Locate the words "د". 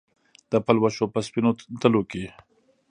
0.51-0.53